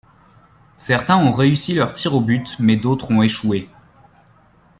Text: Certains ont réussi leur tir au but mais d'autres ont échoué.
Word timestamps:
Certains 0.77 1.17
ont 1.17 1.31
réussi 1.31 1.75
leur 1.75 1.93
tir 1.93 2.15
au 2.15 2.21
but 2.21 2.55
mais 2.57 2.75
d'autres 2.75 3.11
ont 3.11 3.21
échoué. 3.21 3.69